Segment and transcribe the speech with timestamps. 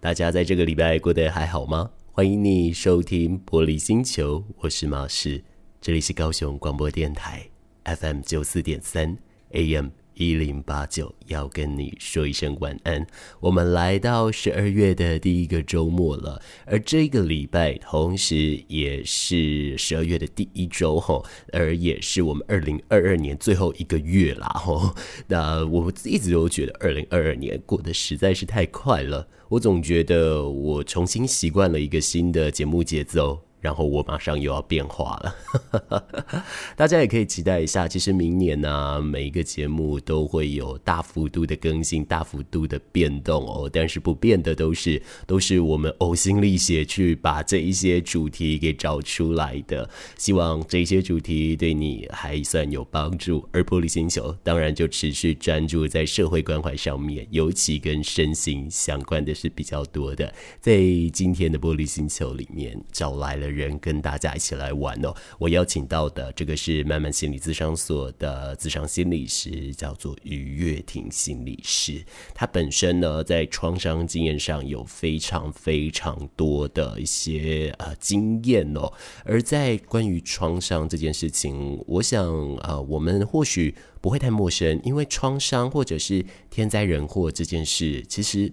[0.00, 1.90] 大家在这个礼拜过得还好吗？
[2.12, 5.42] 欢迎你收听玻璃星球，我是马世，
[5.80, 7.44] 这里是高雄广播电台
[7.82, 9.18] FM 九四点三
[9.50, 9.88] AM。
[10.18, 13.06] 一零八九要跟你说一声晚安。
[13.38, 24.94] 我们来到十二月的第一个周末了，而这个礼拜同时也是十二月的第一周哈，而也是我们二零二二年最后一个月啦哈。
[25.28, 33.47] 那我一直都觉得二零二二年过得实在是太快了，我总觉得我重新习惯了一个新的节目节奏。
[33.60, 36.44] 然后我马上又要变化了，
[36.76, 37.88] 大家也可以期待一下。
[37.88, 43.68] 其实明年呢、每一个节目都会有大幅度的更新、大幅度的变动哦。
[43.72, 49.90] 但是不变的都是都是我们呕心沥血去把这一些主题给找出来的。
[50.16, 53.44] 希望这些主题对你还算有帮助。
[53.50, 60.32] 而玻璃星球当然就持续专注在社会关怀上面，尤其跟身心相关的是比较多的。
[60.60, 60.78] 在
[61.12, 63.47] 今天的玻璃星球里面找来了。
[63.50, 65.14] 人跟大家一起来玩哦！
[65.38, 72.04] 我邀请到的这个是慢慢心理咨商所的咨商心理师，叫做于月婷心理师。
[72.34, 78.92] 他本身呢，在创伤经验上有非常非常多的一些呃经验哦。
[79.24, 82.26] 而在关于创伤这件事情，我想
[82.62, 88.52] 呃，我们或许不会太陌生，因为创伤或者是天灾人祸这件事，其实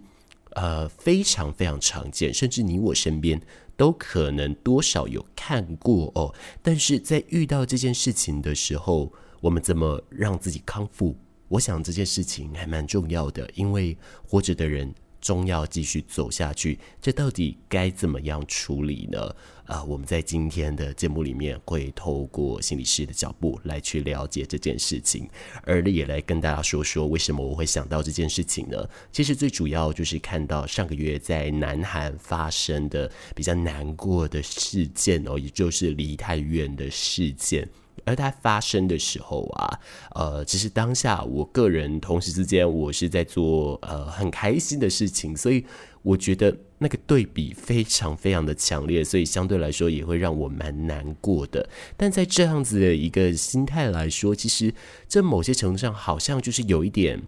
[0.52, 3.42] 呃非常非常常见，甚至你我身边。
[3.76, 11.16] 都可能多少有看过哦，但是在遇到这件事情的时候，我们怎么让自己康复？
[11.48, 14.94] 我想这件事情还蛮重要的，因为活着的人。
[15.22, 19.36] 终要继续走下去，这到底该怎么样处理呢？
[19.66, 25.28] 啊、我们在今天的节目里面会透过心理师的脚步来去了解这件事情，
[25.64, 28.88] 而也来跟大家说说为什么我会想到这件事情呢？
[29.12, 37.68] 其实最主要就是看到上个月在南韩发生的比较难过的事件哦，也就是梨泰院的事件。
[38.04, 39.80] 而它发生的时候啊，
[40.14, 45.66] 呃，其实当下我个人同时之间，我是在做呃很开心的事情，所以
[46.02, 51.68] 我觉得那个对比非常非常的强烈，所以相对来说也会让我蛮难过的。
[51.96, 54.74] 但在这样子的一个心态来说，其实
[55.08, 57.24] 这某些程度上好像就是有一点。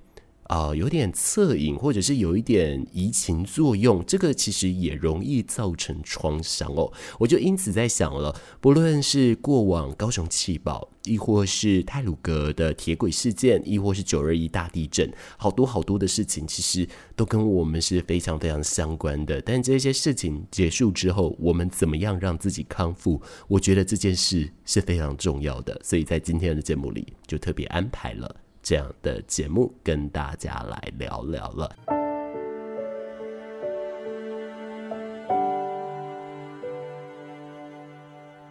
[0.47, 6.91] 啊、有点恻隐，或者是有一点移情作用，这个其实也容易造成创伤哦。
[7.19, 19.41] 我就因此在想了，不论是过往高雄气爆，亦或是泰鲁格的铁轨事件，亦或是九二一大地震，好多好多的事情，其实都跟我们是非常非常相关的。
[19.41, 23.21] 但这些事情结束之后，我们怎么样让自己康复？
[23.49, 28.33] 我觉得这件事是非常重要的，所以在今天的节目里就特别安排了。
[28.69, 31.71] 这样的节目跟大家来聊聊了。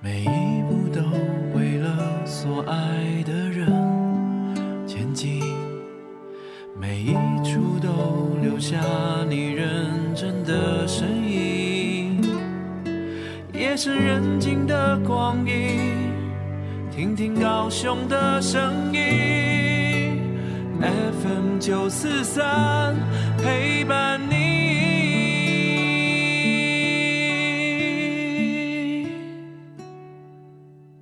[0.01, 1.03] 每一步都
[1.55, 3.69] 为了所爱的人
[4.87, 5.43] 前进，
[6.81, 7.13] 每一
[7.45, 8.79] 处都留下
[9.29, 12.23] 你认真的身影。
[13.53, 16.11] 夜深人静的光阴，
[16.91, 18.76] 听听高雄的声。
[21.67, 22.95] 九四三
[23.39, 24.37] 陪伴你。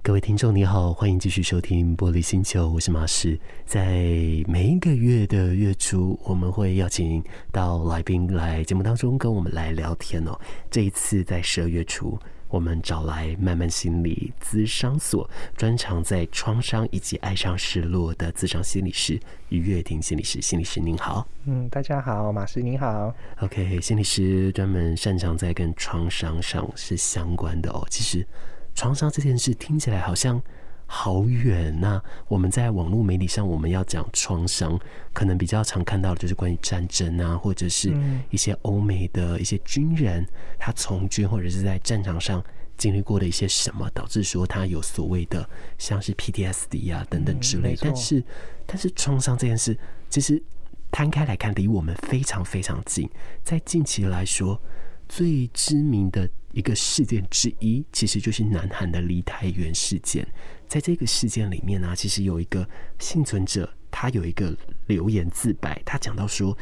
[0.03, 3.39] 各位听众你好，欢迎继续收听玻璃星球，我是马士。
[3.67, 4.07] 在
[4.49, 10.35] 每一个月的月初，我们会邀请到来宾来节目当中跟我们来聊天哦。
[10.71, 12.19] 这一次在十二月初。
[12.55, 21.27] 我们找来慢慢心理咨商所专长在创伤以及爱上失落的咨商心理师于月婷心理师，心理师您好。
[21.47, 23.13] 嗯，大家好，马师您好。
[23.41, 27.85] OK，心理师专门擅长在跟创伤上是相关的哦。
[27.91, 28.25] 其实
[28.73, 30.41] 创伤这件事听起来好像。
[30.87, 32.03] 好远呐、啊！
[32.29, 34.79] 我们在网络媒体上，我们要讲创伤，
[35.15, 37.91] 可能比较常看到的就是关于战争啊，或者是
[38.29, 40.25] 一些欧美的一些军人，
[40.59, 42.45] 他从军或者是在战场上
[42.77, 45.49] 经历过的一些什么，导致说他有所谓的
[45.79, 47.77] 像是 PTSD 啊等等之类。
[47.81, 48.23] 但是，
[48.67, 49.79] 但是创伤这件事，
[50.11, 50.43] 其实
[50.91, 53.09] 摊开来看，离我们非常非常近。
[53.43, 54.61] 在近期来说，
[55.09, 60.27] 最知名的一个事件之一，其实就是南韩的梨泰院事件。
[60.67, 62.67] 在这个事件里面呢、啊，其实有一个
[62.99, 64.57] 幸存者，他有一个
[64.87, 66.57] 留言自白，他讲到说，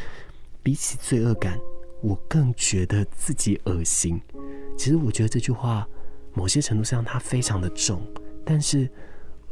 [0.62, 1.58] 比起罪恶感，
[2.02, 4.20] 我更觉得自己恶心。
[4.76, 5.86] 其实我觉得这句话，
[6.34, 8.00] 某些程度上它非常的重，
[8.44, 8.88] 但是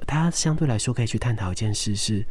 [0.06, 2.24] 他相对来说可以去探讨一件事是，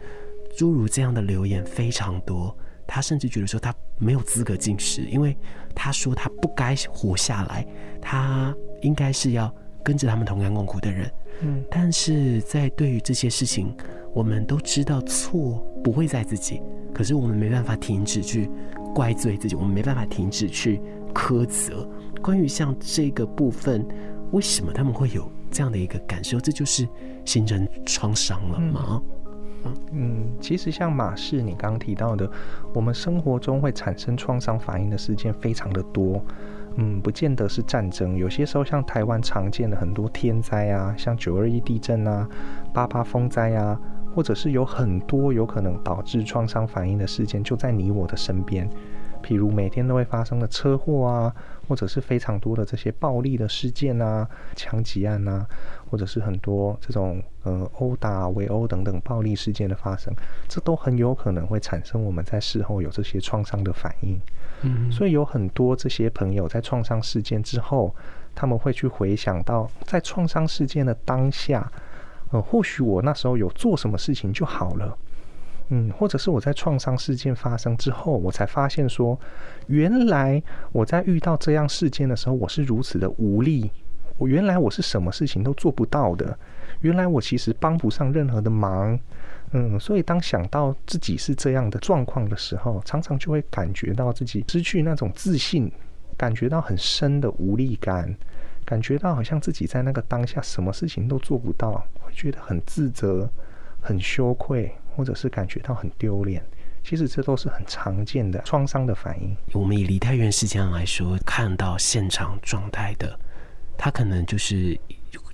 [0.57, 2.55] 诸如这样的留言非常多，
[2.87, 5.37] 他甚至觉得说他没有资格进食，因为
[5.75, 7.65] 他说他不该活下来，
[8.01, 9.53] 他应该是要
[9.83, 11.11] 跟着他们同甘共苦的人。
[11.41, 13.73] 嗯，但是在对于这些事情，
[14.13, 16.61] 我们都知道错不会在自己，
[16.93, 18.49] 可是我们没办法停止去
[18.95, 20.81] 怪罪自己，我们没办法停止去
[21.13, 21.87] 苛责。
[22.21, 23.87] 关于像这个部分，
[24.31, 26.39] 为什么他们会有这样的一个感受？
[26.39, 26.87] 这就是
[27.25, 29.01] 形成创伤了吗？
[29.65, 32.29] 嗯，嗯，其实像马氏你刚刚提到的，
[32.73, 36.23] 我们生活中会产生创伤反应的事件非常的多。
[36.75, 42.25] 嗯，不见得是战争，有些时候像台湾常见的很多天灾啊，像九二一地震啊、
[42.73, 43.77] 八八风灾啊，
[44.15, 48.69] 或者是有很多有可能导致创伤反应的事件，就在你我的身边。
[49.23, 51.33] 譬如每天都会发生的车祸啊，
[51.67, 55.45] 或者是非常多的这些暴力的事件啊、枪击案啊，
[55.89, 60.13] 或者是很多这种呃殴打、围殴等等暴力事件的发生，
[60.47, 64.19] 这都很有可能会产生我们在事后有这些创伤的反应。
[64.61, 67.95] 嗯，所以有很多这些朋友在创伤事件之后，
[68.35, 71.71] 他们会去回想到在创伤事件的当下，
[72.31, 74.97] 呃，或许我那时候有做什么事情就好了。
[75.69, 79.19] 嗯，或者是我在创伤事件发生之后，我才发现说，
[79.67, 83.71] 原来我在遇到这样事件的时候，我是如此的无力。
[84.17, 86.37] 我原来我是什么事情都做不到的，
[86.81, 88.99] 原来我其实帮不上任何的忙。
[89.51, 95.71] 嗯，所以当想到自己是这样的状况的时候，常常就会感觉到自己失去那种自信，
[96.17, 98.13] 感觉到很深的无力感，
[98.65, 103.29] 感觉到好像自己在那个当下什么事情都做不到，会觉得很自责、
[103.79, 104.71] 很羞愧。
[104.99, 106.43] 或者是感觉到很丢脸，
[106.83, 109.33] 其实这都是很常见的创伤的反应。
[109.53, 113.17] 我们以梨泰院事件来说，看到现场状态的，
[113.77, 114.77] 他可能就是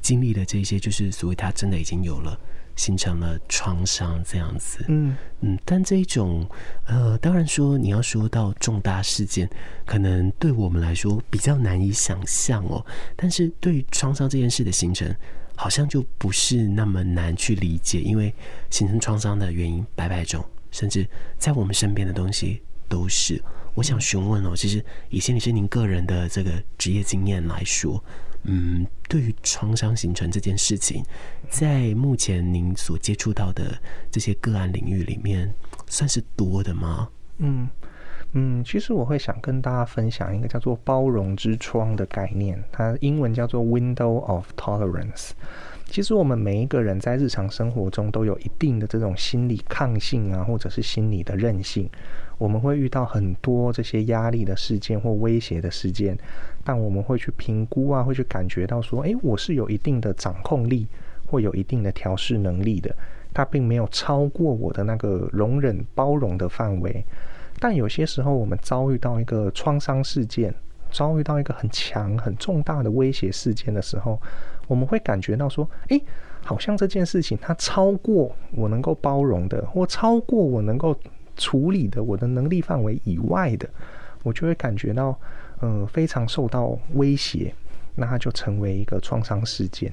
[0.02, 2.40] 经历了这些，就是所谓他真的已经有了
[2.76, 4.86] 形成了创伤这样子。
[4.88, 6.48] 嗯嗯，但这一种
[6.86, 9.50] 呃，当然说你要说到重大事件，
[9.84, 12.86] 可能对我们来说比较难以想象哦。
[13.16, 15.12] 但是对于创伤这件事的形成，
[15.56, 18.34] 好像就不是那么难去理解，因为
[18.69, 21.07] 形成创伤的原因百百种，甚至
[21.38, 23.42] 在我们身边的东西都是。
[23.74, 28.02] 我想询问哦，其实以心理师您个人的这个职业经验来说，
[28.44, 31.04] 嗯，对于创伤形成这件事情，
[31.50, 33.78] 在目前您所接触到的
[34.10, 35.54] 这些个案领域里面，
[35.88, 37.10] 算是多的吗？
[37.40, 37.68] 嗯。
[38.38, 45.30] 嗯，其实我会想跟大家分享一个叫做“包容之窗”的概念，它英文叫做 “window of tolerance”。
[45.86, 51.90] 其实我们每一个人在日常生活中都有一定的这种心理抗性啊，或者是心理的韧性。
[52.38, 56.18] 我们会遇到很多这些压力的事件或威胁的事件，
[56.66, 60.86] 但我们会去评估啊，会去感觉到说，诶，我是有一定的掌控力，
[61.26, 62.94] 或有一定的调试能力的，
[63.34, 67.06] 它并没有超过我的那个容忍包容的范围。
[67.60, 70.54] 但有些时候，我们遭遇到一个创伤事件，
[70.92, 74.22] 遭遇到一个很强、很重大的威胁事件的时候，
[74.68, 76.02] 我们会感觉到说：“诶，
[76.44, 80.96] 好像这件事情它超过我能够包容的，或超过我能够
[81.38, 83.68] 处理的我的能力范围以外的，
[84.24, 85.18] 我就会感觉到，
[85.62, 87.54] 呃，非常受到威胁。
[87.96, 89.92] 那它就成为一个创伤事件。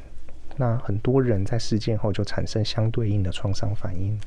[0.56, 4.18] 那很多人在事件后就产生相对应的创伤反应。”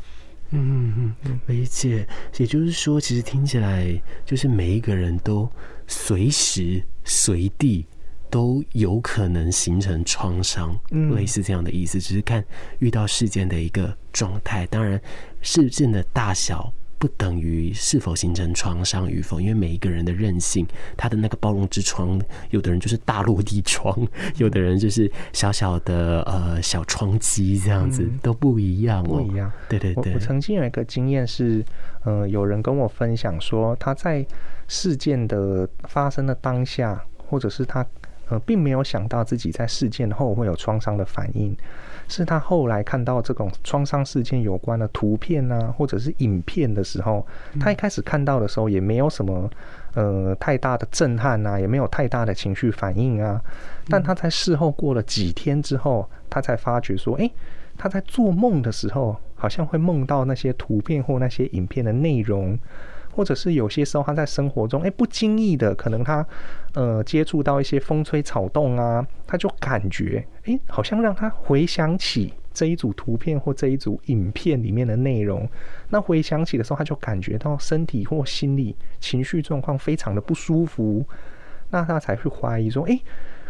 [0.52, 2.08] 嗯嗯嗯，理解。
[2.38, 5.50] 也就是说，其实听起来就是每一个人都
[5.88, 7.86] 随时随地
[8.30, 12.00] 都有可能形成创伤，嗯，类似这样的意思。
[12.00, 12.44] 只是看
[12.80, 15.00] 遇到事件的一个状态，当然
[15.42, 16.72] 事件的大小。
[17.06, 20.66] 不等于是否形成创伤与否，因为每一个人的韧性，
[20.98, 22.20] 他的那个包容之窗，
[22.50, 23.96] 有的人就是大落地窗，
[24.38, 29.52] 有的人就是小小的呃小窗机这样子，嗯、都不一样、哦，不一样。
[29.70, 31.64] 对对对，我，我曾经有一个经验是，
[32.06, 34.26] 呃，有人跟我分享说，他在
[34.68, 37.86] 事件的发生的当下，或者是他
[38.30, 41.56] 呃并没有想到自己在事件后会有创伤的反应。
[42.08, 47.26] 是他后来看到这种创伤事件有关的图片啊，或者是影片的时候，
[47.60, 49.50] 他一开始看到的时候也没有什么
[49.94, 53.42] 呃太大的震撼啊，也没有太大的情绪反应啊。
[53.90, 57.32] 但他在事后过了几天之后，他才发觉说，诶，
[57.78, 62.58] 他在做梦的时候，好像会梦到那些图片或那些影片的内容。
[63.16, 66.28] 或者是有些时候他在生活中，哎，不经意的，可能他，
[66.74, 75.48] 呃，接触到一些风吹草动啊，他就感觉，哎，好像让他回想起这一组图片或这一组影片里面的内容。
[75.90, 81.06] 那回想起的时候，他就感觉到身体或心理情绪状况非常的不舒服。
[81.70, 83.00] 那他才会怀疑说，哎，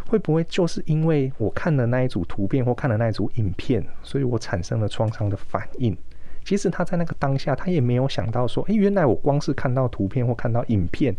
[0.07, 5.95] 会不会就是因为我看了那一组图片或看了那一组影片，所以我产生了创伤的反应？
[6.45, 11.13] 其实他在那个当下，他也没有想到说，诶，原来我光是看到图片或看到影片，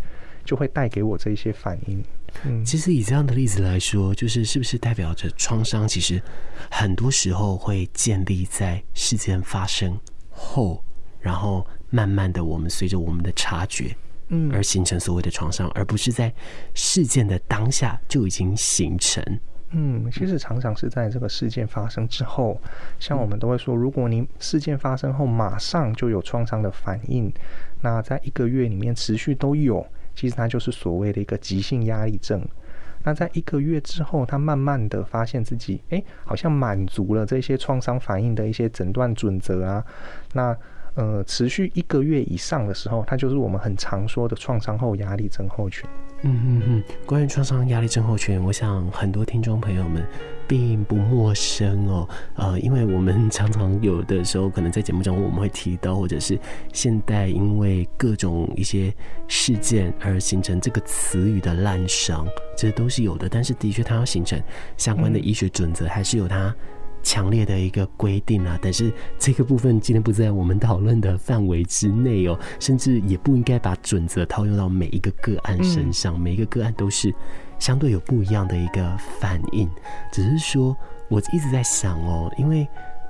[0.44, 2.02] 就会带给我这些反应。
[2.44, 6.22] 嗯，其实以这样的例子来说，就是是不是代表着创伤其实
[6.70, 9.98] 很多时候会建立在事件发生
[10.30, 10.84] 后，
[11.18, 13.96] 然后慢慢的我们随着我们的察觉，
[14.28, 16.32] 嗯，而形成所谓的创伤，而不是在
[16.72, 19.20] 事件的当下就已经形成。
[19.70, 22.60] 嗯，其实常常是在这个事件发生之后，
[22.98, 27.32] 像我们都会说，如果你事件发生后马上就有创伤的反应，
[27.80, 32.40] 那在一个月里面持续都有，其实它就是所谓的一个急性压力症。
[33.04, 39.84] 那在一个月之后，他慢慢的发现自己，哎，好像满足了这些创伤反应的一些诊断准则啊，
[40.32, 40.56] 那。
[40.96, 45.86] 呃，持续一个月以上的时候，它就是我们很常说的创伤后压力症候群。
[46.26, 50.04] 嗯嗯嗯，关于创伤压力症候群，我想很多听众朋友们
[50.48, 52.08] 并不陌生哦。
[52.34, 56.36] 呃，因为我们常常有的时候可能在节目中我们会提到，或者是
[56.72, 58.92] 现代因为各种一些
[59.28, 63.28] 事件而形成这个词语的滥觞，这都是有的。
[63.28, 64.42] 但是的确，它要形成
[64.76, 66.52] 相关的医学准则，还是有它。
[67.06, 77.14] 强烈的一个规定啊，但是这个部分今天不在我们讨论的范围之内哦，甚至也不应该把准则套用到每一个个案身上，每一个个案都是
[77.60, 79.70] 相对有不一样的一个反应。
[80.10, 80.76] 只是说，
[81.08, 82.66] 我一直在想哦，因为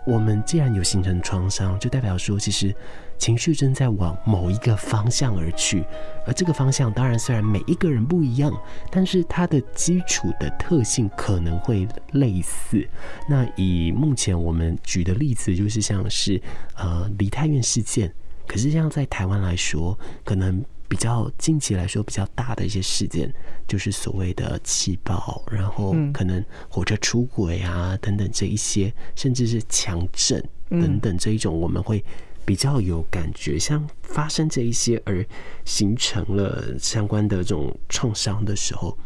[0.07, 2.75] 我们既然有形成创伤，就代表说其实。
[3.19, 5.83] 情绪正在往某一个方向而去，
[6.27, 8.53] 而这个方向当然虽然每一个人不一样，
[8.91, 12.87] 但是它的基础的特性可能会类似。
[13.27, 16.39] 那以目前我们举的例子，就是像是
[16.75, 18.13] 呃梨泰院事件，
[18.47, 23.33] 可是像在台湾来说，可能比较近期来说比较大的一些事件，
[23.66, 32.05] 就是所谓的气爆，然后可能火车出轨啊等等这一些，甚至是强震等等这一种，我们会。
[32.47, 35.26] 比较有感觉，像发生这一些而
[35.64, 38.97] 形成了相关的这种创伤的时候，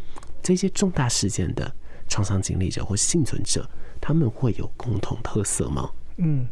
[0.43, 1.75] 这些重大事件的
[2.07, 3.67] 创伤经历者或幸存者，
[3.99, 5.91] 他们会有共同特色吗？
[6.19, 6.47] 嗯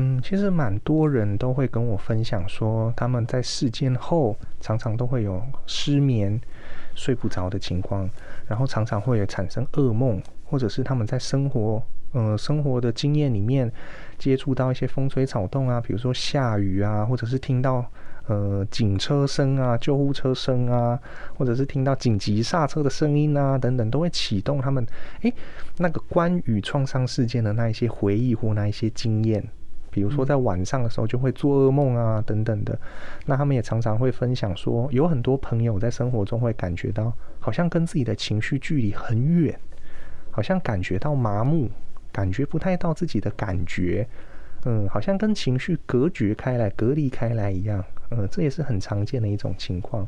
[0.00, 6.40] 嗯，其实蛮多人都会跟我分享说，他们在事件后常常都会有失眠、
[6.94, 8.08] 睡不着的情况，
[8.48, 11.82] 然后常常会产生噩梦，或者是他们在生活。
[12.12, 13.70] 呃，生活的经验里面，
[14.18, 17.84] 接触到一些风吹草动啊，比如说下雨啊，或者是听到
[18.26, 20.98] 呃警车声啊、救护车声啊，
[21.36, 24.84] 或者是听到紧急刹车的声音啊，等等，都会启动他们
[25.20, 25.32] 诶，
[25.76, 29.48] 那个关于创伤事件的那一些回忆或那一些经验，
[29.90, 32.78] 比如说在晚上的时候就会做噩梦啊，等等的。
[33.26, 39.58] 那他们也常常会分享说，有很多朋友在生活中会感觉到，好像跟自己的情绪距离很远，
[40.30, 41.70] 好像感觉到麻木。
[42.12, 44.04] 感觉不太到自己的感觉，
[44.64, 50.04] 嗯，好像跟情绪隔绝开来、隔离开来一样，嗯，这也是很常见的一种情况。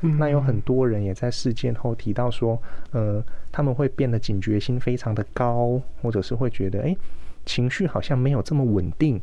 [0.00, 2.60] 嗯，那有很多人也在事件后提到说，
[2.90, 6.98] 呃，他们会变得警觉心非常的高，或者是会觉得，诶，
[7.44, 9.20] 情绪好像没有这么稳定，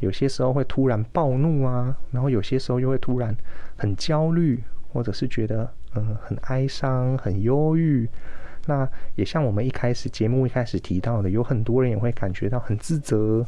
[0.00, 3.36] 有些时候会突然暴怒啊，然后有些时候又会突然
[3.76, 8.08] 很焦虑，或者是觉得，嗯，很哀伤、很忧郁。
[8.66, 13.44] 那也像我们一开始节目一开始提到的，有很多人也会感觉到很自责，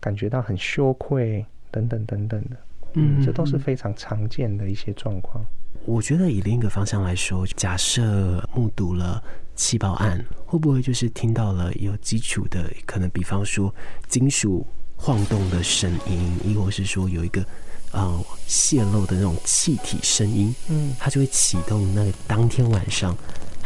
[0.00, 2.56] 感觉到很羞愧，等等等等的，
[2.94, 5.44] 嗯，这都是非常常见的一些状况。
[5.84, 9.22] 我觉得以另一个方向来说，假设目睹了
[9.54, 13.72] 气爆案，会不会就是听到了有基础的，可能比方说
[14.08, 17.44] 金属晃动的声音，亦或是说有一个
[17.92, 23.16] 呃泄漏的那种气体声音，嗯，它就会启动那个当天晚上。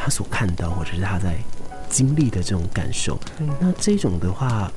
[0.00, 1.36] 他所看到或者是他在
[1.90, 3.18] 经历的这种感受，
[3.58, 4.70] 那这种的话，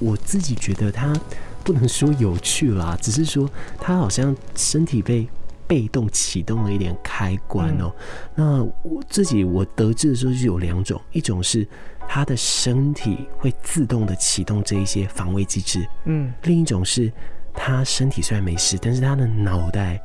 [0.00, 1.14] 我自己觉得他
[1.62, 3.48] 不能说有趣啦，只是说
[3.78, 5.28] 他好像身体被
[5.74, 7.92] 被动启动了一点开关哦。
[8.36, 11.66] 那我自己我得知的时候就有两种，一种是
[12.06, 17.12] 他的身体会自动的启动这一些防卫机制，嗯，另一种是
[17.52, 20.00] 他身体虽然没事，但是他的脑袋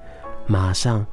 [0.47, 1.05] 马上。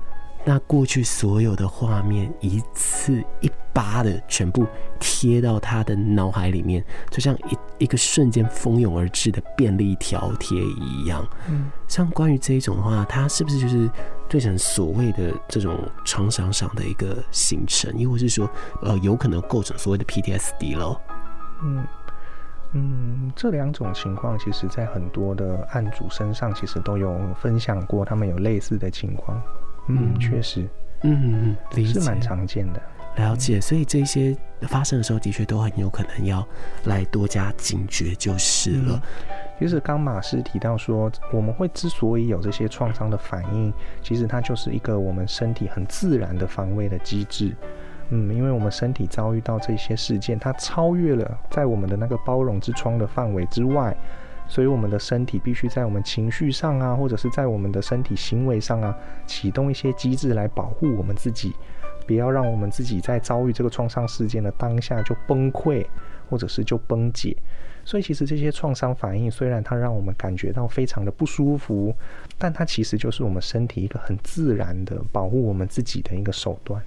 [0.48, 4.64] 那过去所有的画面一次一巴的全部
[5.00, 11.28] 贴到他的脑海里面，就像一一个瞬间蜂拥而至的便利条贴一样。
[11.48, 13.90] 嗯，像关于这一种的话，他是不是就是
[14.28, 18.48] 对成所谓的这种创伤上的一个形成，亦或是说，
[18.82, 21.00] 呃，有可能构成所谓的 PTSD 喽？
[21.62, 21.86] 嗯
[22.72, 29.40] 嗯，这两种情况，其实在很多的案主身上，其实都有分享过，他们有类似的情况。
[29.88, 30.68] 嗯，确实，
[31.02, 32.82] 嗯嗯，是蛮常见的。
[33.16, 36.46] 了解，所以这些发生的时候，的确都很有可能要
[36.84, 39.00] 来多加警觉就是了。
[39.58, 43.72] 其实刚马斯提到说，我们会之所以有这些创伤的反应，
[44.02, 47.54] 其实它就是一个我们身体很自然的防卫的机制。
[48.10, 53.96] 嗯，因为我们身体遭遇到这些事件，它超越了在我们的那个包容之窗的范围之外，
[54.46, 58.96] 所以我们的身体必须在我们情绪上啊，或者是在我们的身体行为上啊，
[59.26, 61.52] 启动一些机制来保护我们自己，
[62.06, 65.84] 不要让我们自己在遭遇这个创伤事件的当下就崩溃，
[66.30, 67.36] 或者是就崩解。
[67.86, 71.94] 所以其实这些创伤反应虽然它让我们感觉到非常的不舒服，
[72.38, 76.82] 但它其实就是我们身体一个很自然的保护我们自己的一个手段。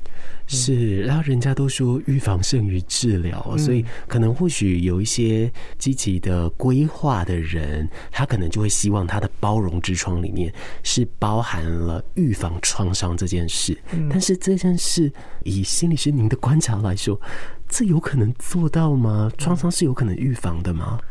[0.48, 10.53] 是，然后人家都说预防胜于治疗，嗯，所以可能或许有一些积极的规划的人，他可能就会希望他的包容之窗里面
[10.84, 13.77] 是包含了预防创伤这件事。
[13.91, 15.12] 嗯，但是这件事
[15.44, 17.20] 以心理师您的观察来说。
[17.72, 19.32] 这有可能做到吗？
[19.38, 21.00] 创伤是有可能预防的吗？
[21.00, 21.06] 嗯，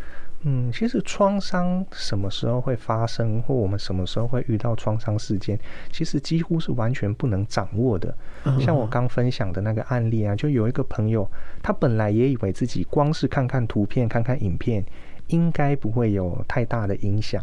[0.72, 5.58] 其实创伤什么时候会发生，或我们什么时候会遇到创伤事件，
[5.90, 8.14] 其实几乎是完全不能掌握的。
[8.60, 11.28] 像我刚分享的那个案例啊，就有一个朋友，
[11.62, 14.84] 他本来也以为自己光是看看图片、看看影片，
[15.26, 17.42] 应该不会有太大的影响。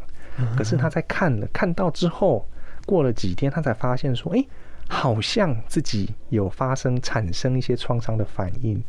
[0.57, 2.47] 可是他在看了看到之后，
[2.85, 4.47] 过了几天，他才发现说，诶。
[4.87, 8.79] 好像自己有发生产生一些创伤的反应，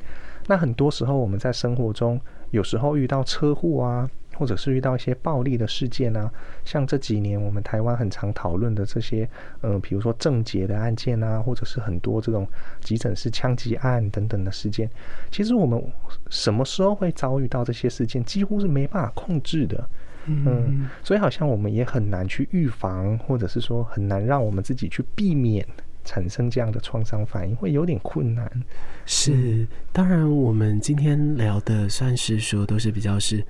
[0.46, 2.20] 那很多时候我们在生活中，
[2.56, 6.30] 有时候遇到车祸啊，或者是遇到一些暴力的事件啊，
[6.64, 9.28] 像这几年我们台湾很常讨论的这些，
[9.60, 12.48] 呃，比如说郑捷的案件啊，或者是很多这种
[12.80, 14.90] 急诊室枪击案等等的事件，
[15.30, 15.82] 其实我们
[16.30, 19.88] 什么时候会遭遇到这些事件，几乎是没办法控制的。
[20.28, 25.64] 嗯，所以好像我们也很难去预防，或者是说很难让我们自己去避免
[26.06, 28.50] 产生这样的创伤反应，会有点困难。
[29.04, 33.40] 是，当然我们今天聊的算是说都是比较是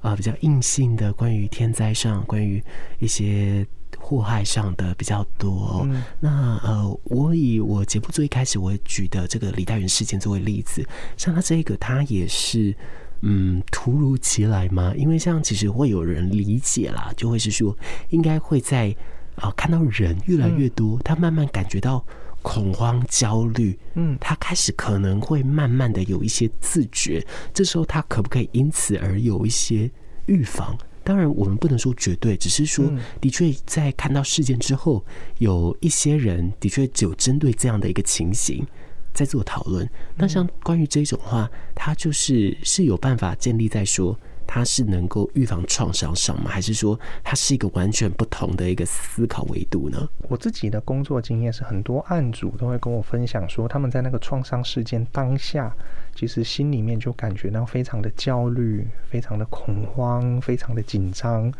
[0.00, 2.60] 啊、呃、比较硬性的，关于天灾上，关于
[2.98, 3.64] 一些
[3.98, 5.82] 祸害上的比较多。
[5.84, 10.84] 嗯、那呃，我以我节目最一开始我举的这个李代元事件作为例子，
[11.16, 12.74] 像他这个，他也是。
[13.22, 14.92] 嗯，突如其来嘛？
[14.94, 17.74] 因为像其实会有人理解啦，就会是说，
[18.10, 18.94] 应该会在
[19.36, 22.04] 啊、呃、看到人越来越多，他慢慢感觉到
[22.42, 29.90] 恐慌、焦虑，嗯，他开始可能会慢慢的有一些自觉，这时候他可不可以因此而有一些
[30.26, 30.76] 预防？
[31.02, 32.84] 当然，我们不能说绝对，只是说，
[33.20, 35.04] 的确在看到事件之后，
[35.38, 38.66] 有一些人的确只有针对这样的一个情形。
[39.14, 44.14] 在做讨论，那像关于这种话，它就是是有办法建立在说
[44.46, 46.50] 它是能够预防创伤上吗？
[46.50, 50.08] 还是说它是一个完全不同的一个思考维度呢？
[50.28, 55.74] 我自己的工作经验是，很多案主都会跟我分享说，他们在那个创伤事件当下，
[56.14, 61.52] 其实心里面就感觉到非常的焦虑、非常的恐慌、非常的紧张，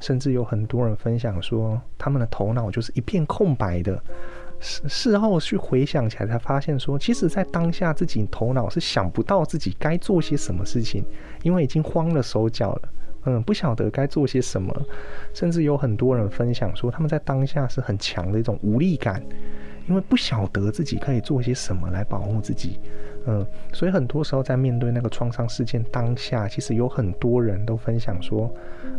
[0.00, 4.02] 甚至有很多人分享说，他们的头脑就是一片空白的。
[4.62, 11.04] 事后去回想起来，才发现说，其实，在当下自己头脑是想不到自己该做些什么事情，
[11.42, 12.88] 因为已经慌了手脚了，
[13.24, 14.72] 嗯，不晓得该做些什么，
[15.34, 19.20] 甚至有很多人分享说，他们在当下是很强的一种无力感，
[19.88, 22.78] 因为不晓得自己可以做些什么来保护自己。
[23.26, 28.52] 嗯，所以很多时候在面对那个创伤事件当下，其实有很多人都分享说，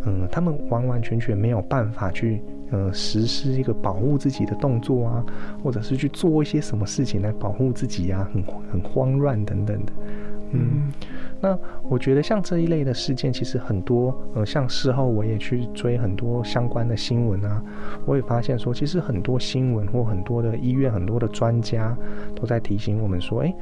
[0.05, 5.25] 嗯，他们完完全全没有办法去，嗯，实施一个保护自己的动作啊，
[5.63, 9.93] 或者是去做一些什么事情来保护自己啊，很很慌乱等等的。
[10.51, 10.91] 嗯，
[11.43, 17.61] 那我觉得像这一类的事件，其实很多，呃，像事后我也去追很多相关的新闻啊，
[18.05, 21.95] 我也发现说，其实很多新闻或很多的医院、很多的专家
[22.33, 23.53] 都在提醒我们说，诶。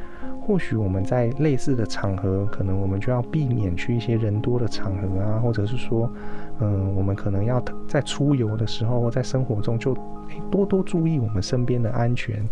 [0.44, 6.12] 或许我们在类似的场合，可能我们就要避免去一些人多的场合啊，或者是说，
[6.60, 9.96] 嗯，我们可能要在出游的时候或在生活中就
[10.52, 12.44] 多多注意我们身边的安全。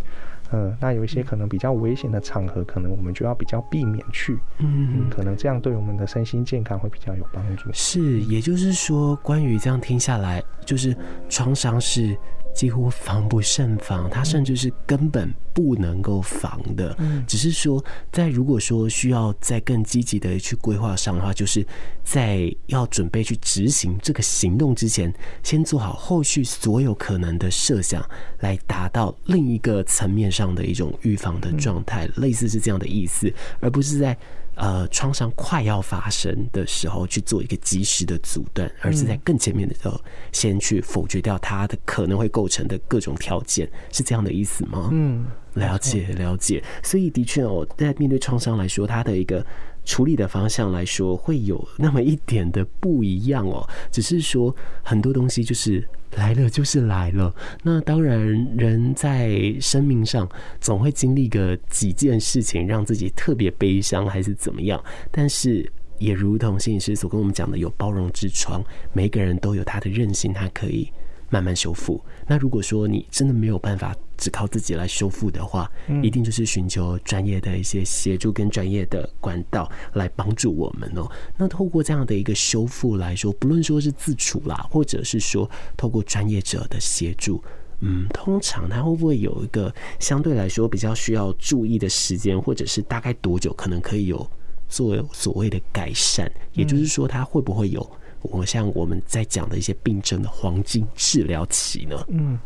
[0.51, 4.37] 嗯，那有一些可能比较危险的场合，可能我们就要比较避免去。
[4.59, 7.69] 嗯，可能这样对我们的身心健康会比较有帮助。
[7.73, 10.95] 是，也就是说，关于这样听下来，就是
[11.29, 12.17] 创伤是。
[12.59, 16.93] 几乎防不胜防，它甚至是根本不能够防的。
[16.99, 21.65] 嗯，只是说，在如果说需要在更积极的去规划上的话，就是
[22.03, 28.05] 在要准备去执行这个行动之前，先做好后续所有可能的设想，
[28.39, 34.17] 来达到另一个层面上的一种预防的状态，类似是这样的意思，而不是在。
[34.59, 39.99] 呃，创伤快要发生的时候去做一个及时的阻断，而是在更前面的时候
[40.33, 44.89] 先去否决掉它的可能会构成的各种条件，是这样的意思吗？
[44.91, 46.61] 嗯，了解了解。
[46.83, 49.45] 所以的确哦，在面对创伤来说，它的一个
[49.89, 53.67] 处理的方向来说，会有那么一点的不一样哦。
[53.91, 55.83] 只是说很多东西就是
[56.15, 57.33] 来了就是来了。
[57.63, 58.19] 那当然，
[58.55, 60.29] 人在生命上
[60.61, 64.79] 总会经历个几件事情，让自己特别悲伤，还是怎么样。
[65.09, 70.87] 但是也如同心理师所跟我们讲的，有包容之窗，每个人都有他的韧性，他可以。
[71.31, 72.03] 慢慢修复。
[72.25, 81.09] 那如果说你真的没有办法只靠自己来修复的话，嗯，一定就是寻求专业的一些协助跟专业的管道来帮助我们哦。
[81.37, 87.41] 那透过这样的一个修复来说，不论说是自处啦，或者是说透过专业者的协助，
[87.79, 94.29] 嗯，通常它会不会有一个相对来说比较需要注意的时间，或者是大概多久可能可以有
[94.67, 96.29] 做所谓的改善？
[96.53, 97.89] 也就是说，它会不会有？
[98.21, 102.05] 我像我们在讲的一些病症的黄金治疗期呢？
[102.09, 102.37] 嗯，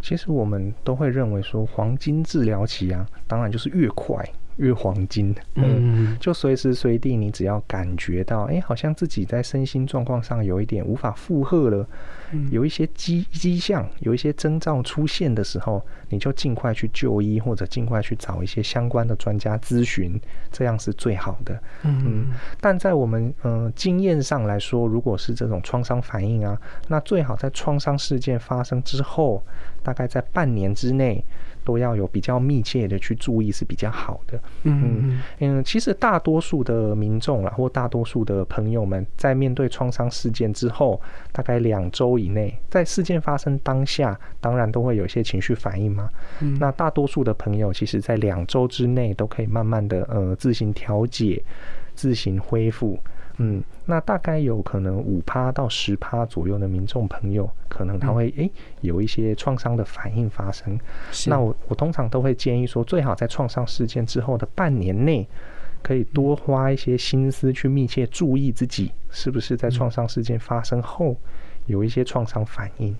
[0.00, 4.16] 其实我们都会认为说黄金治疗期啊，当然就是越快。
[4.60, 11.88] 越黄金，嗯，就随时随地，你只要感觉到，哎、欸，好像自己在身心状况上有一点无法负荷了，
[12.32, 20.20] 嗯、有一些迹迹象，有一些征兆出现的时候，你就尽快去就医，或者尽快去找一些相关的专家咨询，
[20.52, 21.54] 这样是最好的。
[21.82, 22.26] 嗯，嗯，
[22.60, 29.42] 但在我们嗯、呃、经验上来说，如果是这种创伤反应啊，那最好在创伤事件发生之后，
[29.82, 31.24] 大概在半年之内。
[31.64, 34.40] 都要有比较密切的去注意是比较好的。
[34.64, 41.00] 嗯嗯，其实大多数的民众啦，或大多数的朋友们，在面对创伤事件之后，
[41.32, 46.08] 大概两周以内，在事件发生当下，当然都会有一些情绪反应嘛。
[46.40, 51.42] 嗯，那大多数的朋友，其实在两周之内都可以慢慢的呃自行调节、
[51.94, 52.98] 自行恢复。
[53.42, 60.78] 嗯，那大概有可能五趴到十趴左右的民众朋友，可能他会诶、欸、有一些创伤的反应发生。
[61.26, 65.26] 那我我通常都会建议说，最好在创伤事件之后的半年内，
[65.82, 71.16] 可以多花一些心思去密切注意自己是不是在创伤事件发生后
[71.64, 72.94] 有一些创伤反应。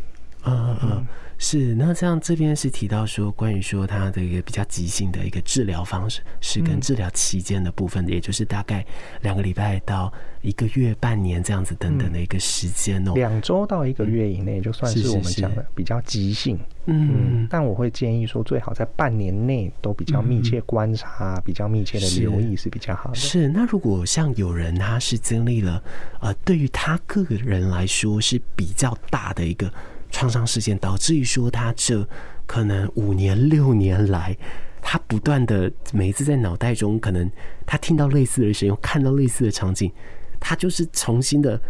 [0.44, 1.06] 嗯嗯，
[1.38, 1.74] 是。
[1.74, 8.84] 那这样这边是提到说，关于说他的一个比较急性的一个治疗方式，是跟治疗期间的部分，也就是大概
[9.22, 13.12] 两个礼拜到一个月、半年这样子等等的一个时间哦。
[13.14, 16.58] 两周到一个月以内，就算是我们讲的比较急性。
[16.86, 23.14] 嗯，但我会建议说，最好在半年内都比较密切观察，比较密切的留意是比较好的。
[23.14, 23.48] 是。
[23.48, 25.80] 那如果像有人他是经历了，
[26.20, 29.72] 呃，对于他个人来说是比较大的一个。
[30.10, 32.06] 创伤事件导致于说，他这
[32.46, 34.36] 可能五年六年来，
[34.82, 37.30] 他不断的每一次在脑袋中，可能
[37.66, 39.90] 他听到类似的声音，看到类似的场景，
[40.38, 41.60] 他就是重新的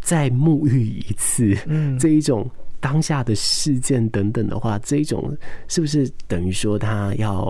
[0.00, 1.56] 再沐浴一次。
[1.66, 5.36] 嗯，这一种当下的事件等等的话，这一种
[5.68, 7.42] 是不是等于说他要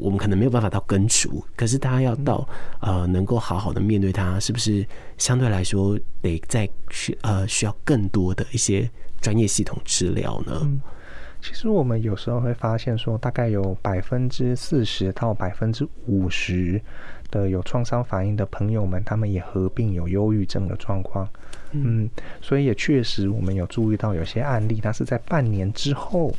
[0.00, 2.46] 我们可能没有办法到根除，可是他要到
[2.80, 4.86] 呃能够好好的面对他，是不是
[5.18, 8.90] 相对来说得再需呃需要更多的一些。
[9.22, 10.58] 专业系统治疗呢？
[10.62, 10.80] 嗯，
[11.40, 16.78] 其实我们有时候会发现说，大概有百分之四十到百分之五十
[17.30, 21.26] 的有创伤反应的朋友们，他们也合并有忧郁症的状况。
[21.70, 22.10] 嗯，
[22.42, 26.30] 所以也确实我们有注意到有些案例，他是在半年之后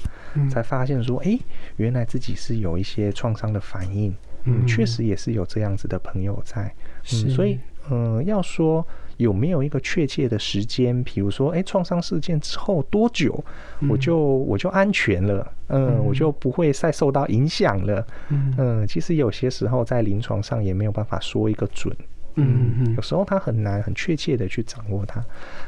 [0.51, 1.39] 才发现说，哎，
[1.77, 4.13] 原来自己是有一些创伤的反应。
[4.45, 6.71] 嗯，确实也是有这样子的朋友在。
[7.13, 7.57] 嗯，所以，
[7.89, 8.85] 嗯，要说。
[9.17, 11.03] 有没有一个确切的时间？
[11.03, 13.43] 比如说，哎，创伤事件之后多久，
[13.89, 21.95] 我就我就安全了，嗯，我就不会再受到影响了，嗯，嗯其实有些时候在临床上也没有办法说一个准，
[22.35, 25.23] 嗯，有时候他很难很确切的去掌握它，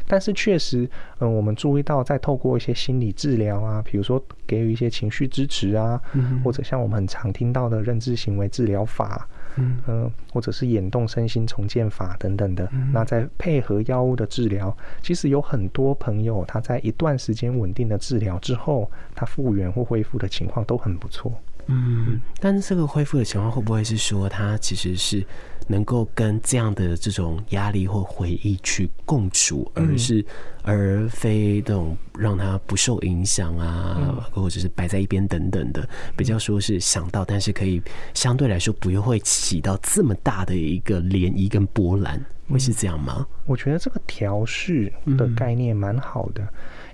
[0.08, 6.02] 但是确实，嗯，我们注意到在透过一些心理治疗啊，比如说给予一些情绪支持啊，
[6.44, 9.28] 或者像我们很常听到的认知行为治疗法。
[9.58, 21.32] 嗯、呃、或者是眼动身心重建法等等的，嗯、那再配合药物的治疗，其实有很多朋友他在一段时间稳定的治疗之后，他复原或恢复的情况都很不错。
[21.68, 25.26] 嗯，但是这个恢复的情况会不会是说他其实是？
[25.68, 30.24] 能够跟这样的这种压力或回忆去共处，而是
[30.64, 37.82] 而非这种让他不受影响啊，或者是摆在一边等等的，比较说是想到，但是可以
[38.14, 43.26] 相对来说不会起到这么大的一个涟漪跟波澜，会是这样吗？
[43.46, 46.48] 我觉得这个调试的概念蛮好的，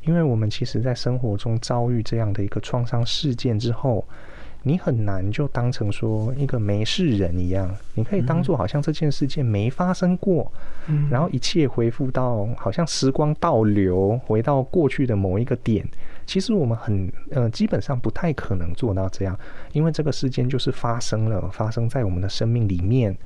[0.05, 4.07] 因为我们其实在生活中遭遇这样的一个创伤事件之后。
[4.63, 10.51] 你很难就当成说一个没事人一样，你可以当做好像这件事件没发生过，
[10.87, 15.83] 嗯，然后一切恢复到好像时光倒流，回到过去的某一个点，
[16.27, 19.35] 其实我们很呃，基本上不太可能做到这样，
[19.73, 23.17] 因为这个事件就是发生了，发生在我们的生命里面，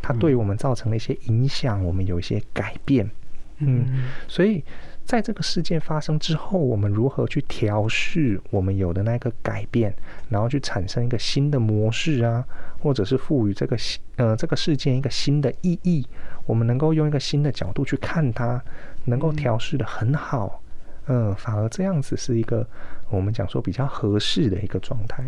[0.00, 3.08] 它对我们造成了一些影响，我们有一些改变，
[3.58, 4.64] 嗯，所以。
[5.04, 9.94] 在这个事件发生之后，我们如何去调试我们有的那个改变，
[10.28, 12.44] 然后去产生一个新的模式啊，
[12.80, 13.76] 或者是赋予这个
[14.16, 16.06] 呃这个事件一个新的意义，
[16.46, 18.62] 我们能够用一个新的角度去看它，
[19.04, 20.62] 能够调试得很好，
[21.06, 22.66] 嗯、反而这样子是一个
[23.10, 25.24] 我们讲说比较合适的一个状态。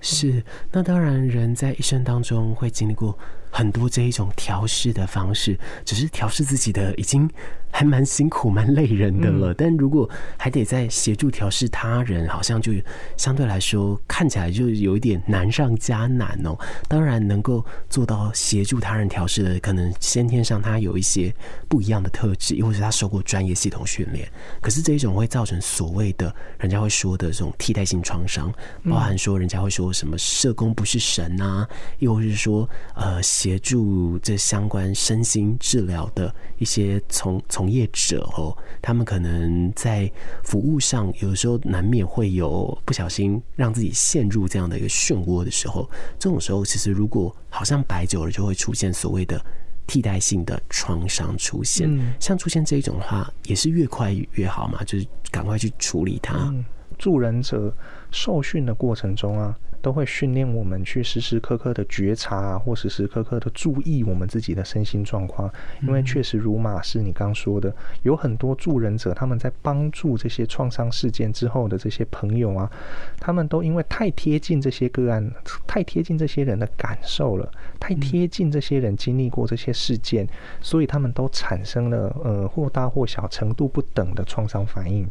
[0.00, 3.18] 是，那当然人在一生当中会经历过
[3.56, 7.26] 很多这一种调试的方式，只是调试自己的已经。
[7.68, 12.72] 还蛮辛苦、蛮累人的了，但如果还得再协助调试他人，好像就
[13.18, 16.56] 相对来说看起来就有一点难上加难哦。
[16.88, 21.30] 当然，能够做到协助他人调试的，可能先天上他有一些
[21.68, 24.26] 不一样的特质，又或是他受过专业系统训练。
[24.62, 28.50] 可是这一种会造成所谓的人家会说的这种替代性创伤，
[28.88, 37.66] 包含说人家会说什么社工不是神啊，又或是说呃协助这相关身心治疗的一些从从。
[37.70, 40.10] 业者哦，他们可能在
[40.44, 45.90] 服务上，有的时候难免会有不小心让自己陷入这样的一个漩涡的时候。
[46.18, 49.44] 这种时候，其实如果好像摆久了，就会出现所谓的
[49.86, 51.86] 替代性的创伤出现。
[51.90, 56.36] 嗯、像出现这一种的话，也是越快越好嘛，就是赶快去处理它。
[56.48, 56.64] 嗯、
[56.96, 57.76] 助人者
[58.10, 59.54] 受训的过程中啊。
[59.80, 65.50] 都会训练我们去时时刻刻的觉察，或时时刻刻的注意我们自己的身心状况。
[65.82, 72.70] 因为确实如马是你刚说的，有很多助人者，他们在帮助这些创伤事件之后的这些朋友啊，
[73.18, 75.30] 他们都因为太贴近这些个案，
[75.66, 80.26] 太贴近这些人的感受了，太贴近这些人经历过这些事件，
[80.60, 85.08] 所以他们都产生了呃或大或小程度不等的创伤反应，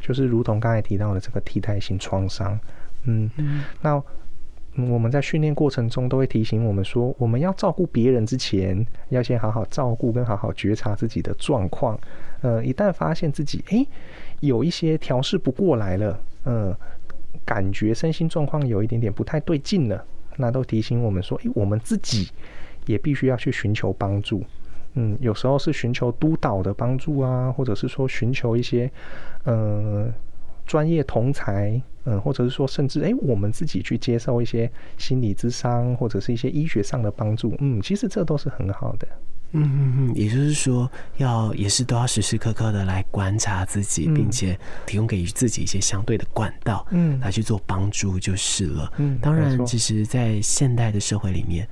[0.00, 2.58] 就是如同刚才提到的这个替代性创伤。
[3.04, 3.30] 嗯，
[3.80, 4.02] 那
[4.90, 11.98] 我们在训练过程中都会提醒我们说，我们要照顾别人之前，要先好好照顾跟好好觉察自己的状况。
[12.42, 13.84] 呃，一旦发现自己诶
[14.38, 16.76] 有一些调试不过来了，呃，
[17.44, 20.04] 感觉身心状况有一点点不太对劲了，
[20.36, 22.30] 那都提醒我们说，诶，我们自己
[22.86, 24.44] 也必须要去寻求帮助。
[24.94, 28.88] 嗯，有时候是寻求督导的帮助啊，或者是说寻求一些
[29.42, 30.08] 呃
[30.64, 31.82] 专业同侪。
[32.08, 39.06] 嗯，或者是说，甚至哎、欸，我们自己去接受一些心理咨商，或者是一些医学上的帮助，嗯，其实这都是很好的。
[39.52, 48.92] 嗯嗯嗯，也就是说，要也是都要时时刻刻的来观察自己，嗯、并且提供给自己一些相对的管道，嗯，来去做帮助就是了。
[48.98, 51.66] 嗯，当然，其实，在现代的社会里面，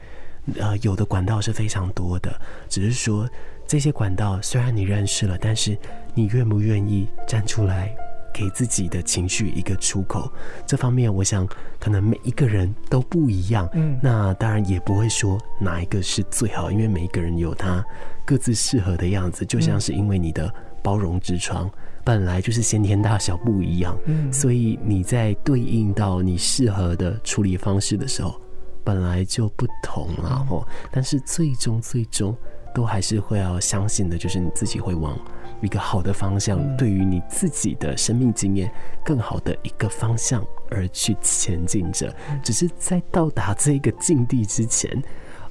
[0.59, 2.35] 呃，有的管道是非常多的，
[2.67, 3.29] 只是说
[3.67, 5.77] 这些管道虽然你认识了，但是
[6.15, 7.95] 你愿不愿意站出来？
[8.37, 10.31] 给自己的情绪一个出口，
[10.67, 11.49] 这方面我想
[11.81, 13.67] 可能每一个人都不一样。
[13.73, 17.83] 嗯，那当然也不会说哪一个是最好，因为每一个人有他
[18.27, 19.47] 各自适合的样子。
[19.47, 21.71] 就像是因为你的包容之窗
[22.05, 28.39] 本来就是先天大小不一样，嗯，所以你在对应到你适合的处理方式的时候，
[28.85, 30.47] 本来就不同了。
[30.51, 32.37] 哦，但是最终最终
[32.75, 35.19] 都还是会要相信的，就是你自己会往。
[35.61, 38.71] 一个好的方向，对于你自己的生命经验
[39.05, 42.15] 更好的一个方向而去前进着。
[42.43, 44.91] 只是在到达这个境地之前，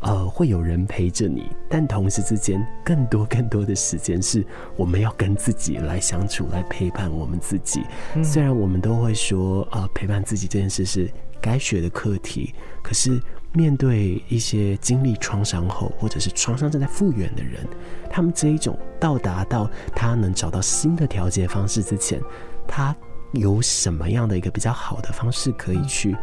[0.01, 7.81] 呃，会有人陪着你，但同时之间，更多更多的时间是我们要跟自己来相处，来陪伴我们自己。
[8.23, 13.19] 虽然我们都会说，呃，陪伴自己这件事是该学的课题，可是。
[13.55, 17.65] 面对一些经历创伤后，或者是创伤正在复原的人，
[18.09, 22.21] 他们这一种到达到他能找到新的调节方式之前，
[22.67, 22.95] 他
[23.31, 26.15] 有什么样的一个比较好的方式可以去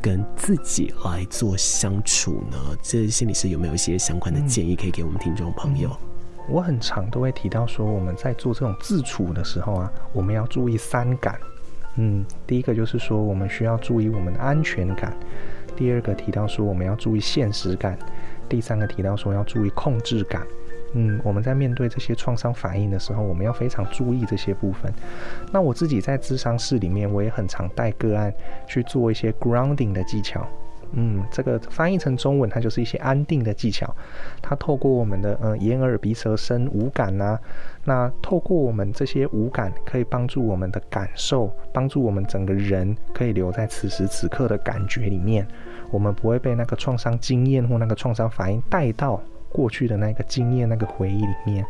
[0.00, 2.58] 跟自己来做相处呢？
[2.82, 5.96] 这心理师有没有一些相关的建议可以给我们听众朋友？
[6.48, 11.38] 我很常都会提到说，我们在做这种自处的时候啊，我们要注意三感。
[11.96, 15.16] 嗯，第一个就是说，我们需要注意我们的安全感。
[15.76, 17.98] 第二个提到说我们要注意现实感，
[18.48, 20.46] 第三个提到说要注意控制感。
[20.94, 24.92] 嗯，我们在面对这些创伤反应的时候，我们要非常注意这些部分。
[25.50, 28.32] 那我自己在咨商室里面，我也很常带个案
[28.66, 30.46] 去做一些 grounding 的技巧。
[30.94, 33.94] 嗯，这个翻译成中文，它就是一些安定的技巧。
[34.40, 37.40] 它透过我们的呃眼耳鼻舌身五感呐、啊，
[37.84, 45.46] 那透过我们这些五感，可以帮助我们的感受，帮助我们整个人可以留在此时此刻的感觉里面。
[45.90, 51.64] 我们不会被那个创伤经验或那个创伤反应带到过去的那个经验、那个回忆里面。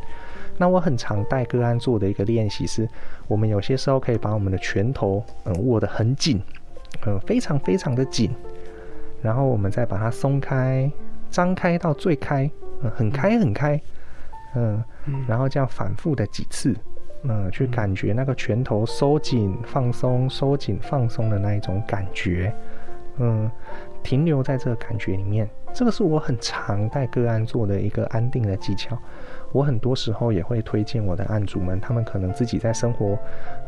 [0.58, 2.88] 那我很常带个案做的一个练习是，
[3.26, 6.40] 我们有些时候可以把我们的拳头嗯握得很紧，
[7.06, 8.30] 嗯非常非常的紧，
[9.22, 10.90] 然后我们再把它松开，
[11.30, 12.50] 张开到最开，
[12.82, 13.80] 嗯很开很开，
[14.54, 14.82] 嗯，
[15.26, 16.74] 然后这样反复的几次，
[17.22, 22.52] 嗯去感觉那个拳头收紧放松收紧放松的那一种感觉，
[23.18, 23.50] 嗯。
[24.02, 28.98] 停留在这个感觉里面，这个是我很常带个案做的一个安定的技巧。
[29.52, 33.18] 我很多时候也会推荐我的案主们，他们可能自己在生活，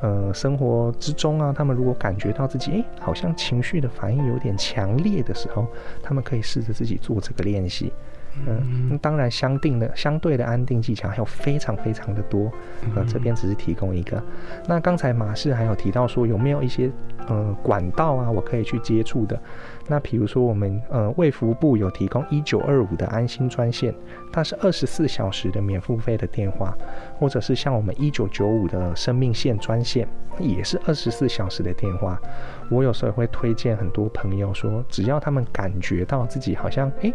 [0.01, 5.67] 呃，生活之中啊，他们如果感觉到自己，诶，好像情绪的反应有点强烈的时候，
[6.03, 7.93] 他们可以试着自己做这个练习。
[8.47, 12.51] 嗯，那当然，相定的相对的安定技巧还有非常非常的多，
[12.97, 14.21] 呃，这边只是提供一个。
[14.67, 16.91] 那刚才马氏还有提到说，有没有一些
[17.29, 19.41] 呃管道啊，我可以去接触的？
[19.87, 23.95] 那比如说我们呃卫福部有提供一九二五的安心专线，
[24.33, 26.77] 它是二十四小时的免付费的电话，
[27.19, 32.21] 或者是像我们一九九五的生命线专线，也是二十四小时的电话。
[32.71, 37.13] 我有时候会推荐很多朋友说，只要他们感觉到自己好像诶。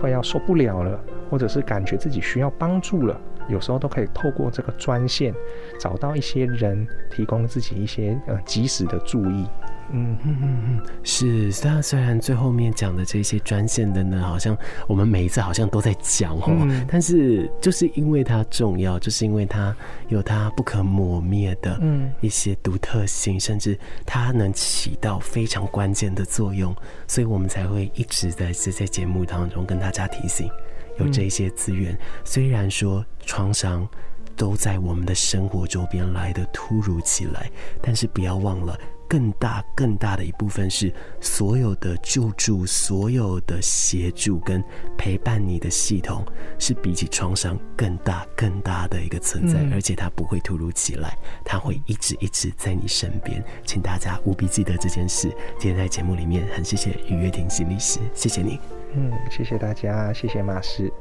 [0.00, 0.98] 快要受不了了，
[1.30, 5.32] 或者是感觉自己需要帮助了，有时候都可以透过这个专线
[5.78, 9.46] 找到一些人，提供自己一些呃及时的注意。
[9.92, 11.52] 嗯哼哼哼，是。
[11.52, 19.74] 虽然虽然最后面讲的这些专线的呢，好像我们每一次好像都在讲哦，嗯、但是就是因为它重要，就是因为它
[20.08, 21.80] 有它不可磨灭的
[22.20, 26.74] 一些独特性，嗯、甚至它能起到非常关键的作用，
[27.06, 30.48] 所以我们才会一直在这在节目当中跟大家提醒，
[30.98, 31.92] 有这些资源。
[31.92, 33.86] 嗯、虽然说创伤
[34.34, 38.76] 都在我们的生活周边来的突如其来，但是不要忘了。
[39.08, 44.62] 更大、更大的一部分是所有的救助、所有的协助跟
[44.96, 46.24] 陪伴你的系统，
[46.58, 53.42] 是比起创伤更大、更大的一个存在，嗯、而且它不会突如其来，它会一直一直在你身边。
[53.64, 55.28] 请大家务必记得这件事。
[55.58, 58.58] 今天在节目里面，很谢谢于月婷心理师，谢谢你。
[58.94, 60.92] 嗯，谢谢大家，谢谢马师。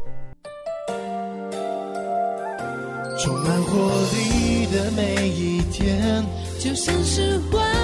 [3.20, 3.78] 充满活
[4.12, 6.26] 力的每一天，
[6.60, 7.83] 就像是去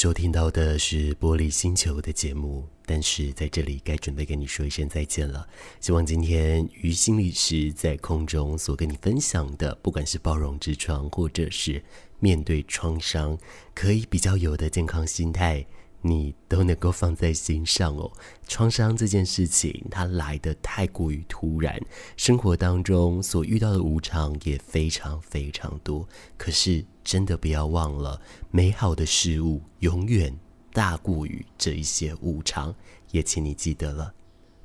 [0.00, 5.44] 收听到的是玻璃星球的节目，但是在这里该准备跟你说一声再见了。
[5.80, 11.82] 希望今天于心理师在空中所跟你分享的，不管是包容之窗，或者是
[12.20, 13.36] 面对创伤，
[13.74, 15.66] 可以比较有的健康心态。
[16.00, 18.08] 你都能够放在心上哦。
[18.46, 21.76] 创伤这件事情，它来的太过于突然，
[22.16, 26.08] 生活当中所遇到的无常也非常非常多。
[26.36, 30.38] 可是，真的不要忘了，美好的事物永远
[30.74, 32.74] 大过于这一些无常。
[33.12, 34.12] 也请你记得了，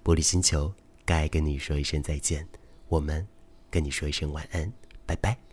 [0.03, 0.73] 玻璃星球
[1.05, 2.45] 该跟你说一声再见，
[2.89, 3.25] 我们
[3.71, 4.69] 跟你说一声晚安，
[5.05, 5.52] 拜拜。